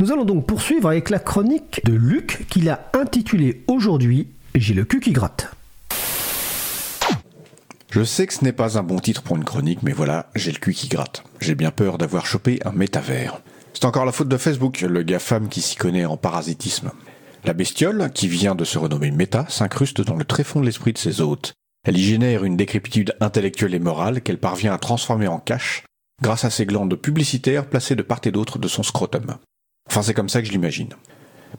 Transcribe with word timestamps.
Nous 0.00 0.10
allons 0.10 0.24
donc 0.24 0.44
poursuivre 0.44 0.88
avec 0.88 1.08
la 1.08 1.20
chronique 1.20 1.80
de 1.84 1.92
Luc 1.92 2.46
qu'il 2.50 2.68
a 2.68 2.90
intitulée 2.94 3.62
aujourd'hui 3.68 4.26
J'ai 4.56 4.74
le 4.74 4.84
cul 4.84 4.98
qui 4.98 5.12
gratte. 5.12 5.54
Je 7.90 8.02
sais 8.02 8.26
que 8.26 8.34
ce 8.34 8.42
n'est 8.42 8.50
pas 8.50 8.76
un 8.76 8.82
bon 8.82 8.98
titre 8.98 9.22
pour 9.22 9.36
une 9.36 9.44
chronique, 9.44 9.84
mais 9.84 9.92
voilà, 9.92 10.30
j'ai 10.34 10.50
le 10.50 10.58
cul 10.58 10.74
qui 10.74 10.88
gratte. 10.88 11.22
J'ai 11.40 11.54
bien 11.54 11.70
peur 11.70 11.96
d'avoir 11.96 12.26
chopé 12.26 12.58
un 12.64 12.72
métavers. 12.72 13.40
C'est 13.72 13.84
encore 13.84 14.04
la 14.04 14.10
faute 14.10 14.26
de 14.26 14.36
Facebook, 14.36 14.80
le 14.80 15.04
gars 15.04 15.20
femme 15.20 15.48
qui 15.48 15.60
s'y 15.60 15.76
connaît 15.76 16.06
en 16.06 16.16
parasitisme. 16.16 16.90
La 17.44 17.52
bestiole, 17.52 18.10
qui 18.12 18.26
vient 18.26 18.56
de 18.56 18.64
se 18.64 18.78
renommer 18.78 19.12
Meta, 19.12 19.46
s'incruste 19.48 20.00
dans 20.00 20.16
le 20.16 20.24
tréfonds 20.24 20.60
de 20.60 20.66
l'esprit 20.66 20.92
de 20.92 20.98
ses 20.98 21.20
hôtes. 21.20 21.52
Elle 21.86 21.98
y 21.98 22.02
génère 22.02 22.42
une 22.42 22.56
décrépitude 22.56 23.14
intellectuelle 23.20 23.76
et 23.76 23.78
morale 23.78 24.22
qu'elle 24.22 24.38
parvient 24.38 24.74
à 24.74 24.78
transformer 24.78 25.28
en 25.28 25.38
cash 25.38 25.84
grâce 26.20 26.44
à 26.44 26.50
ses 26.50 26.66
glandes 26.66 26.96
publicitaires 26.96 27.66
placées 27.66 27.94
de 27.94 28.02
part 28.02 28.20
et 28.24 28.32
d'autre 28.32 28.58
de 28.58 28.66
son 28.66 28.82
scrotum. 28.82 29.36
Enfin, 29.94 30.02
c'est 30.02 30.12
comme 30.12 30.28
ça 30.28 30.42
que 30.42 30.48
je 30.48 30.52
l'imagine. 30.52 30.88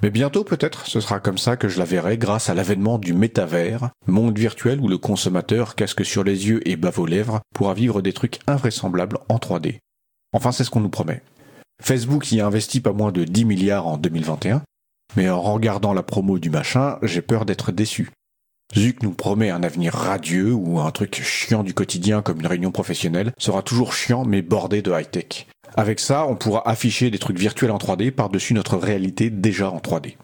Mais 0.02 0.09
bientôt, 0.09 0.44
peut-être, 0.44 0.88
ce 0.88 0.99
sera 0.99 1.21
comme 1.21 1.38
ça 1.38 1.55
que 1.55 1.70
je 1.70 1.80
la 1.80 1.85
verrai 1.85 2.17
grâce 2.17 2.49
à 2.49 2.53
l'avènement 2.53 2.98
du 2.98 3.13
métavers, 3.13 3.91
monde 4.08 4.38
virtuel 4.38 4.81
où 4.81 4.89
le 4.89 4.98
consommateur, 4.98 5.75
casque 5.75 6.03
sur 6.03 6.25
les 6.25 6.49
yeux 6.49 6.59
et 6.67 6.75
bave 6.75 6.99
aux 6.99 7.05
lèvres, 7.05 7.39
pourra 7.53 7.73
vivre 7.73 8.02
des 8.02 8.11
trucs 8.11 8.39
invraisemblables 8.45 9.20
en 9.30 9.38
3D. 9.38 9.80
Enfin, 10.34 10.52
c'est 10.52 10.66
ce 10.66 10.70
qu'on 10.70 10.81
nous 10.81 10.89
promet. 10.89 11.21
Facebook 11.81 12.30
y 12.34 12.41
a 12.41 12.45
investi 12.45 12.81
pas 12.81 12.91
moins 12.91 13.13
de 13.13 13.23
10 13.23 13.45
milliards 13.45 13.88
en 13.88 13.95
2021, 13.95 14.63
mais 15.16 15.30
en 15.30 15.41
regardant 15.41 15.94
la 15.94 16.03
promo 16.03 16.38
du 16.38 16.49
machin, 16.49 16.97
j'ai 17.03 17.22
peur 17.22 17.45
d'être 17.45 17.72
déçu. 17.72 18.11
Zuck 18.75 19.02
nous 19.02 19.11
promet 19.11 19.49
un 19.49 19.63
avenir 19.63 19.94
radieux 19.94 20.52
où 20.52 20.81
un 20.81 20.91
truc 20.91 21.22
chiant 21.23 21.63
du 21.63 21.73
quotidien 21.73 22.22
comme 22.22 22.41
une 22.41 22.47
réunion 22.47 22.72
professionnelle 22.72 23.31
sera 23.38 23.61
toujours 23.61 23.94
chiant 23.94 24.25
mais 24.25 24.41
bordé 24.41 24.81
de 24.81 24.91
high-tech. 24.91 25.47
Avec 25.77 25.99
ça, 25.99 26.25
on 26.25 26.35
pourra 26.35 26.67
afficher 26.67 27.11
des 27.11 27.20
trucs 27.20 27.38
virtuels 27.38 27.71
en 27.71 27.77
3D 27.77 28.11
par-dessus 28.11 28.53
notre 28.53 28.77
réalité 28.77 29.29
déjà 29.29 29.70
en 29.70 29.79
3D. 29.79 30.16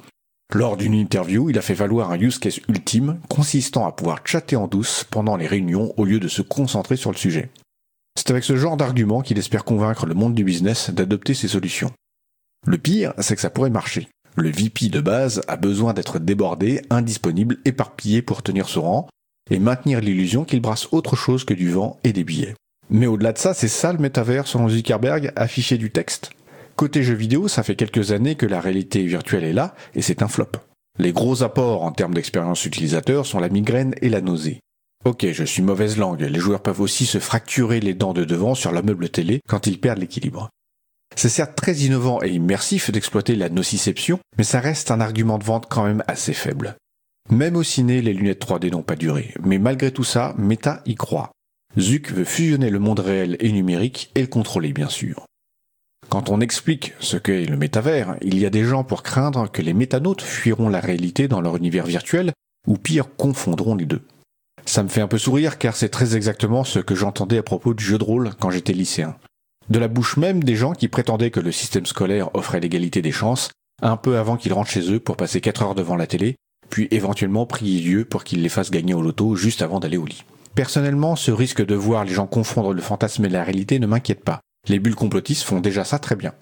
Lors 0.54 0.78
d'une 0.78 0.94
interview, 0.94 1.50
il 1.50 1.58
a 1.58 1.62
fait 1.62 1.74
valoir 1.74 2.12
un 2.12 2.20
use 2.20 2.40
case 2.40 2.60
ultime 2.68 3.20
consistant 3.30 3.86
à 3.86 3.92
pouvoir 3.92 4.20
chatter 4.26 4.56
en 4.56 4.68
douce 4.68 5.06
pendant 5.10 5.36
les 5.36 5.48
réunions 5.48 5.94
au 5.98 6.06
lieu 6.06 6.20
de 6.20 6.28
se 6.28 6.42
concentrer 6.42 6.96
sur 6.96 7.12
le 7.12 7.18
sujet. 7.18 7.50
C'est 8.18 8.32
avec 8.32 8.44
ce 8.44 8.56
genre 8.56 8.78
d'argument 8.78 9.22
qu'il 9.22 9.38
espère 9.38 9.64
convaincre 9.64 10.06
le 10.06 10.14
monde 10.14 10.36
du 10.36 10.44
business 10.44 10.90
d'adopter 10.90 11.34
ces 11.34 11.48
solutions. 11.48 11.92
Le 12.66 12.78
pire, 12.78 13.14
c'est 13.20 13.36
que 13.36 13.42
ça 13.42 13.50
pourrait 13.50 13.70
marcher. 13.70 14.08
Le 14.36 14.50
VP 14.50 14.90
de 14.90 15.02
base 15.02 15.42
a 15.48 15.58
besoin 15.58 15.94
d'être 15.94 16.20
débordé, 16.20 16.82
indisponible, 16.90 17.58
éparpillé 17.66 18.22
pour 18.22 18.44
tenir 18.44 18.70
son 18.70 18.82
rang 18.82 19.10
et 19.50 19.60
maintenir 19.60 20.00
l'illusion 20.00 20.46
qu'il 20.46 20.62
brasse 20.62 20.88
autre 20.92 21.16
chose 21.16 21.44
que 21.44 21.54
du 21.54 21.70
vent 21.70 22.00
et 22.04 22.14
des 22.14 22.24
billets. 22.24 22.56
Mais 22.92 23.08
au-delà 23.08 23.32
de 23.32 23.38
ça, 23.38 23.54
c'est 23.54 23.70
ça 23.70 23.94
le 23.94 24.00
métavers 24.00 24.48
selon 24.48 24.68
Zuckerberg, 24.68 25.32
afficher 25.36 25.78
du 25.78 25.92
texte 25.92 26.32
Côté 26.76 27.04
jeux 27.04 27.16
vidéo, 27.16 27.48
ça 27.48 27.64
fait 27.64 27.76
quelques 27.76 28.12
années 28.12 28.36
que 28.36 28.46
la 28.46 28.60
réalité 28.60 29.06
virtuelle 29.06 29.44
est 29.44 29.54
là 29.54 29.76
et 29.96 30.02
c'est 30.02 30.22
un 30.22 30.28
flop. 30.28 30.52
Les 31.00 31.14
gros 31.14 31.42
apports 31.42 31.84
en 31.84 31.92
termes 31.92 32.14
d'expérience 32.14 32.66
utilisateur 32.66 33.26
sont 33.26 33.40
la 33.40 33.50
migraine 33.50 33.96
et 34.02 34.10
la 34.10 34.20
nausée. 34.22 34.60
Ok, 35.06 35.26
je 35.32 35.44
suis 35.44 35.62
mauvaise 35.62 35.98
langue, 35.98 36.22
les 36.22 36.40
joueurs 36.40 36.62
peuvent 36.62 36.82
aussi 36.82 37.06
se 37.06 37.20
fracturer 37.20 37.80
les 37.80 37.94
dents 37.94 38.14
de 38.14 38.26
devant 38.26 38.56
sur 38.56 38.72
la 38.72 38.82
meuble 38.82 39.10
télé 39.10 39.40
quand 39.48 39.68
ils 39.68 39.80
perdent 39.80 40.00
l'équilibre. 40.00 40.50
C'est 41.16 41.30
certes 41.30 41.56
très 41.56 41.76
innovant 41.76 42.22
et 42.22 42.30
immersif 42.30 42.92
d'exploiter 42.92 43.36
la 43.36 43.50
nociception, 43.50 44.20
mais 44.38 44.44
ça 44.44 44.60
reste 44.60 44.92
un 44.92 45.02
argument 45.02 45.38
de 45.38 45.44
vente 45.44 45.68
quand 45.70 45.86
même 45.86 46.04
assez 46.08 46.34
faible. 46.34 46.76
Même 47.30 47.56
au 47.56 47.64
ciné, 47.64 48.02
les 48.02 48.14
lunettes 48.14 48.46
3D 48.46 48.72
n'ont 48.72 48.82
pas 48.82 48.96
duré, 48.96 49.34
mais 49.44 49.58
malgré 49.58 49.92
tout 49.92 50.04
ça, 50.04 50.36
Meta 50.38 50.82
y 50.86 50.96
croit. 50.96 51.32
Zuck 51.80 52.12
veut 52.12 52.26
fusionner 52.26 52.70
le 52.70 52.80
monde 52.80 53.00
réel 53.00 53.38
et 53.40 53.52
numérique 53.52 54.12
et 54.16 54.22
le 54.22 54.28
contrôler 54.28 54.74
bien 54.74 54.90
sûr. 54.90 55.26
Quand 56.10 56.30
on 56.30 56.42
explique 56.42 56.94
ce 57.00 57.18
qu'est 57.18 57.46
le 57.46 57.58
métavers, 57.58 58.18
il 58.22 58.38
y 58.38 58.46
a 58.46 58.50
des 58.50 58.66
gens 58.66 58.84
pour 58.84 59.04
craindre 59.04 59.50
que 59.50 59.62
les 59.62 59.74
métanautes 59.74 60.22
fuiront 60.22 60.70
la 60.70 60.82
réalité 60.82 61.28
dans 61.28 61.42
leur 61.42 61.56
univers 61.56 61.86
virtuel, 61.86 62.34
ou 62.68 62.78
pire, 62.78 63.16
confondront 63.16 63.76
les 63.76 63.86
deux. 63.86 64.02
Ça 64.66 64.84
me 64.84 64.90
fait 64.90 65.02
un 65.02 65.08
peu 65.08 65.18
sourire 65.18 65.58
car 65.58 65.76
c'est 65.76 65.90
très 65.90 66.16
exactement 66.16 66.64
ce 66.64 66.80
que 66.80 66.96
j'entendais 66.96 67.38
à 67.38 67.44
propos 67.44 67.74
du 67.74 67.84
jeu 67.84 67.98
de 67.98 68.04
rôle 68.04 68.32
quand 68.40 68.52
j'étais 68.52 68.74
lycéen 68.74 69.16
de 69.72 69.80
la 69.80 69.88
bouche 69.88 70.18
même 70.18 70.44
des 70.44 70.56
gens 70.56 70.74
qui 70.74 70.88
prétendaient 70.88 71.32
que 71.32 71.40
le 71.40 71.52
système 71.52 71.86
scolaire 71.86 72.36
offrait 72.36 72.60
l'égalité 72.60 73.02
des 73.02 73.12
chances, 73.12 73.50
un 73.82 73.98
peu 73.98 74.18
avant 74.18 74.38
qu'ils 74.38 74.54
rentrent 74.54 74.70
chez 74.70 74.92
eux 74.92 75.00
pour 75.00 75.16
passer 75.16 75.40
4 75.40 75.64
heures 75.64 75.76
devant 75.76 75.96
la 75.96 76.08
télé, 76.08 76.36
puis 76.70 76.88
éventuellement 76.92 77.46
prier 77.46 77.80
Dieu 77.80 78.06
pour 78.06 78.24
qu'il 78.24 78.42
les 78.42 78.50
fasse 78.50 78.70
gagner 78.70 78.94
au 78.94 79.02
loto 79.02 79.36
juste 79.36 79.62
avant 79.62 79.80
d'aller 79.80 79.98
au 79.98 80.06
lit. 80.06 80.26
Personnellement, 80.56 81.16
ce 81.16 81.32
risque 81.32 81.66
de 81.66 81.76
voir 81.76 82.04
les 82.04 82.14
gens 82.14 82.28
confondre 82.28 82.74
le 82.74 82.82
fantasme 82.82 83.26
et 83.26 83.30
la 83.30 83.44
réalité 83.44 83.80
ne 83.80 83.88
m'inquiète 83.88 84.24
pas. 84.24 84.42
Les 84.68 84.80
bulles 84.80 84.96
complotistes 84.96 85.44
font 85.44 85.60
déjà 85.60 85.84
ça 85.84 85.98
très 85.98 86.16
bien. 86.16 86.34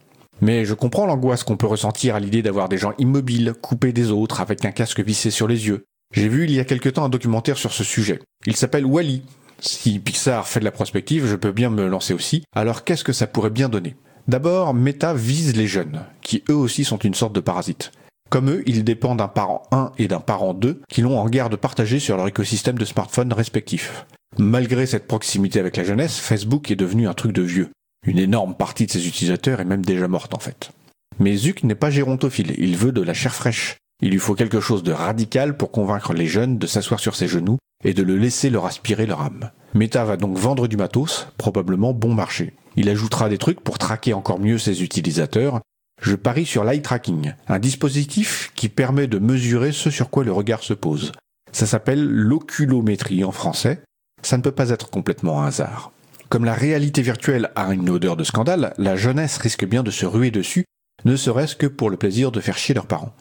Mais 0.42 0.66
je 0.66 0.74
comprends 0.74 1.06
l'angoisse 1.06 1.44
qu'on 1.44 1.58
peut 1.58 1.68
ressentir 1.68 2.16
à 2.16 2.20
l'idée 2.20 2.42
d'avoir 2.42 2.70
des 2.70 2.78
gens 2.78 2.94
immobiles, 2.98 3.54
coupés 3.62 3.94
des 3.94 4.12
autres, 4.12 4.42
avec 4.42 4.66
un 4.66 4.72
casque 4.72 5.02
vissé 5.02 5.32
sur 5.32 5.48
les 5.48 5.68
yeux. 5.68 5.86
J'ai 6.14 6.28
vu 6.28 6.46
il 6.46 6.52
y 6.52 6.60
a 6.60 6.66
quelque 6.66 6.90
temps 6.90 7.06
un 7.06 7.10
documentaire 7.10 7.58
sur 7.58 7.72
ce 7.72 7.84
sujet. 7.84 8.20
Il 8.46 8.56
s'appelle 8.56 8.86
Wally, 8.86 9.24
si 9.60 10.00
Pixar 10.00 10.48
fait 10.48 10.60
de 10.60 10.66
la 10.66 10.72
prospective, 10.72 11.28
je 11.28 11.36
peux 11.36 11.52
bien 11.52 11.70
me 11.70 11.88
lancer 11.88 12.14
aussi. 12.14 12.44
Alors 12.56 12.84
qu'est-ce 12.84 13.04
que 13.04 13.14
ça 13.14 13.28
pourrait 13.28 13.50
bien 13.50 13.70
donner? 13.70 13.96
D'abord, 14.28 14.74
Meta 14.74 15.14
vise 15.14 15.56
les 15.56 15.68
jeunes, 15.68 16.02
qui 16.22 16.44
eux 16.50 16.56
aussi 16.56 16.84
sont 16.84 16.98
une 16.98 17.14
sorte 17.14 17.34
de 17.34 17.40
parasites. 17.40 17.92
Comme 18.30 18.50
eux, 18.50 18.64
ils 18.68 18.84
dépendent 18.84 19.18
d'un 19.18 19.28
parent 19.28 19.64
1 19.72 19.92
et 19.98 20.08
d'un 20.08 20.20
parent 20.20 20.54
2 20.54 20.82
qui 20.88 21.02
l'ont 21.02 21.20
en 21.20 21.28
garde 21.28 21.56
partagée 21.56 22.00
sur 22.00 22.16
leur 22.16 22.28
écosystème 22.28 22.78
de 22.78 22.86
smartphones 22.86 23.34
respectifs. 23.34 24.06
Malgré 24.38 24.86
cette 24.86 25.08
proximité 25.08 25.60
avec 25.60 25.76
la 25.78 25.84
jeunesse, 25.84 26.20
Facebook 26.20 26.70
est 26.70 26.76
devenu 26.76 27.08
un 27.08 27.14
truc 27.14 27.32
de 27.32 27.42
vieux. 27.42 27.70
Une 28.06 28.20
énorme 28.20 28.56
partie 28.56 28.86
de 28.86 28.92
ses 28.92 29.08
utilisateurs 29.08 29.60
est 29.60 29.66
même 29.66 29.84
déjà 29.84 30.08
morte 30.08 30.34
en 30.36 30.40
fait. 30.40 30.72
Mais 31.20 31.36
Zuck 31.36 31.64
n'est 31.64 31.76
pas 31.76 31.90
gérontophile, 31.90 32.54
il 32.58 32.78
veut 32.78 32.92
de 32.92 33.02
la 33.02 33.14
chair 33.14 33.34
fraîche. 33.34 33.78
Il 34.02 34.12
lui 34.12 34.20
faut 34.20 34.36
quelque 34.36 34.62
chose 34.62 34.84
de 34.84 34.94
radical 34.94 35.58
pour 35.58 35.72
convaincre 35.72 36.14
les 36.14 36.28
jeunes 36.28 36.58
de 36.58 36.68
s'asseoir 36.68 37.02
sur 37.02 37.16
ses 37.16 37.28
genoux 37.28 37.58
et 37.84 37.94
de 37.94 38.04
le 38.04 38.16
laisser 38.16 38.50
leur 38.50 38.66
aspirer 38.66 39.06
leur 39.06 39.22
âme. 39.22 39.52
Meta 39.74 40.06
va 40.06 40.16
donc 40.16 40.38
vendre 40.38 40.68
du 40.68 40.78
matos, 40.78 41.28
probablement 41.38 41.94
bon 41.94 42.14
marché. 42.14 42.54
Il 42.78 42.88
ajoutera 42.88 43.28
des 43.28 43.38
trucs 43.38 43.60
pour 43.60 43.78
traquer 43.78 44.14
encore 44.14 44.40
mieux 44.40 44.58
ses 44.58 44.84
utilisateurs. 44.84 45.60
Je 46.02 46.16
parie 46.16 46.46
sur 46.46 46.64
l'eye 46.64 46.82
tracking, 46.82 47.34
un 47.48 47.60
dispositif 47.60 48.52
qui 48.56 48.70
permet 48.70 49.08
de 49.08 49.20
mesurer 49.20 49.72
ce 49.72 49.90
sur 49.90 50.10
quoi 50.10 50.24
le 50.24 50.32
regard 50.32 50.64
se 50.64 50.74
pose. 50.74 51.12
Ça 51.52 51.66
s'appelle 51.66 52.06
l'oculométrie 52.06 53.24
en 53.24 53.32
français. 53.32 53.82
Ça 54.22 54.38
ne 54.38 54.42
peut 54.42 54.52
pas 54.52 54.70
être 54.70 54.90
complètement 54.90 55.42
un 55.42 55.48
hasard. 55.48 55.92
Comme 56.30 56.46
la 56.46 56.54
réalité 56.54 57.02
virtuelle 57.02 57.52
a 57.56 57.74
une 57.74 57.90
odeur 57.90 58.16
de 58.16 58.24
scandale, 58.24 58.74
la 58.78 58.96
jeunesse 58.96 59.38
risque 59.38 59.66
bien 59.66 59.84
de 59.84 59.92
se 59.92 60.06
ruer 60.06 60.32
dessus, 60.32 60.66
ne 61.06 61.16
serait-ce 61.16 61.56
que 61.56 61.68
pour 61.68 61.90
le 61.90 61.98
plaisir 61.98 62.32
de 62.32 62.40
faire 62.40 62.58
chier 62.58 62.76
leurs 62.76 62.86
parents. 62.86 63.16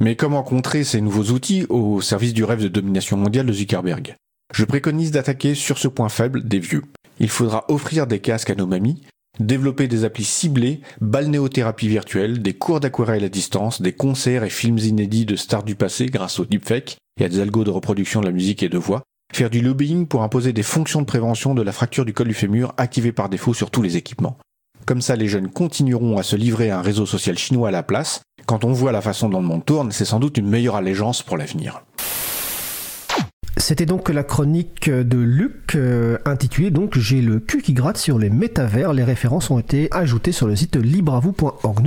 Mais 0.00 0.16
comment 0.16 0.42
contrer 0.42 0.84
ces 0.84 1.00
nouveaux 1.00 1.32
outils 1.32 1.66
au 1.68 2.00
service 2.00 2.34
du 2.34 2.44
rêve 2.44 2.62
de 2.62 2.68
domination 2.68 3.16
mondiale 3.16 3.46
de 3.46 3.52
Zuckerberg? 3.52 4.14
Je 4.54 4.64
préconise 4.64 5.10
d'attaquer 5.10 5.54
sur 5.54 5.78
ce 5.78 5.88
point 5.88 6.08
faible 6.08 6.46
des 6.46 6.60
vieux. 6.60 6.84
Il 7.18 7.28
faudra 7.28 7.64
offrir 7.68 8.06
des 8.06 8.20
casques 8.20 8.50
à 8.50 8.54
nos 8.54 8.66
mamies, 8.66 9.02
développer 9.40 9.88
des 9.88 10.04
applis 10.04 10.24
ciblées, 10.24 10.80
balnéothérapie 11.00 11.88
virtuelle, 11.88 12.42
des 12.42 12.54
cours 12.54 12.80
d'aquarelle 12.80 13.24
à 13.24 13.28
distance, 13.28 13.82
des 13.82 13.92
concerts 13.92 14.44
et 14.44 14.50
films 14.50 14.78
inédits 14.78 15.26
de 15.26 15.36
stars 15.36 15.64
du 15.64 15.74
passé 15.74 16.06
grâce 16.06 16.38
au 16.40 16.44
deepfake 16.44 16.96
et 17.20 17.24
à 17.24 17.28
des 17.28 17.40
algos 17.40 17.64
de 17.64 17.70
reproduction 17.70 18.20
de 18.20 18.26
la 18.26 18.32
musique 18.32 18.62
et 18.62 18.68
de 18.68 18.78
voix, 18.78 19.02
faire 19.32 19.50
du 19.50 19.60
lobbying 19.60 20.06
pour 20.06 20.22
imposer 20.22 20.52
des 20.52 20.62
fonctions 20.62 21.00
de 21.00 21.06
prévention 21.06 21.54
de 21.54 21.62
la 21.62 21.72
fracture 21.72 22.04
du 22.04 22.12
col 22.12 22.28
du 22.28 22.34
fémur 22.34 22.72
activées 22.76 23.12
par 23.12 23.28
défaut 23.28 23.54
sur 23.54 23.70
tous 23.70 23.82
les 23.82 23.96
équipements. 23.96 24.38
Comme 24.84 25.00
ça, 25.00 25.16
les 25.16 25.26
jeunes 25.26 25.50
continueront 25.50 26.16
à 26.16 26.22
se 26.22 26.36
livrer 26.36 26.70
à 26.70 26.78
un 26.78 26.82
réseau 26.82 27.06
social 27.06 27.36
chinois 27.36 27.68
à 27.68 27.72
la 27.72 27.82
place, 27.82 28.20
quand 28.46 28.64
on 28.64 28.72
voit 28.72 28.92
la 28.92 29.00
façon 29.00 29.28
dont 29.28 29.40
le 29.40 29.46
monde 29.46 29.64
tourne, 29.64 29.90
c'est 29.90 30.04
sans 30.04 30.20
doute 30.20 30.38
une 30.38 30.48
meilleure 30.48 30.76
allégeance 30.76 31.22
pour 31.22 31.36
l'avenir. 31.36 31.82
C'était 33.68 33.84
donc 33.84 34.10
la 34.10 34.22
chronique 34.22 34.88
de 34.88 35.18
Luc 35.18 35.74
euh, 35.74 36.18
intitulée 36.24 36.70
donc 36.70 36.96
J'ai 36.96 37.20
le 37.20 37.40
cul 37.40 37.62
qui 37.62 37.72
gratte 37.72 37.96
sur 37.96 38.16
les 38.16 38.30
métavers. 38.30 38.92
Les 38.92 39.02
références 39.02 39.50
ont 39.50 39.58
été 39.58 39.88
ajoutées 39.90 40.30
sur 40.30 40.46
le 40.46 40.54
site 40.54 40.76
libravou.org. 40.76 41.74